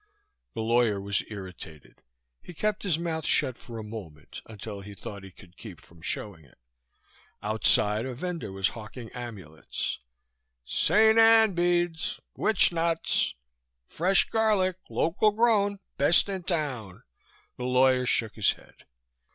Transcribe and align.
The 0.55 0.63
lawyer 0.63 0.99
was 0.99 1.21
irritated. 1.29 2.01
He 2.41 2.55
kept 2.55 2.81
his 2.81 2.97
mouth 2.97 3.23
shut 3.23 3.55
for 3.55 3.77
a 3.77 3.83
moment 3.83 4.41
until 4.47 4.81
he 4.81 4.95
thought 4.95 5.21
he 5.23 5.29
could 5.29 5.57
keep 5.57 5.79
from 5.79 6.01
showing 6.01 6.43
it. 6.43 6.57
Outside 7.43 8.07
a 8.07 8.15
vendor 8.15 8.51
was 8.51 8.69
hawking 8.69 9.11
amulets: 9.11 9.99
"St. 10.65 11.19
Ann 11.19 11.53
beads! 11.53 12.19
Witch 12.35 12.71
knots! 12.71 13.35
Fresh 13.85 14.29
garlic, 14.29 14.77
local 14.89 15.29
grown, 15.29 15.77
best 15.97 16.27
in 16.27 16.41
town!" 16.41 17.03
The 17.57 17.65
lawyer 17.65 18.07
shook 18.07 18.33
his 18.33 18.53
head. 18.53 18.85